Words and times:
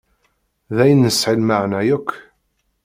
D 0.75 0.77
ayen 0.83 0.99
nesεi 1.03 1.35
lmeεna 1.39 1.81
yakk. 1.87 2.09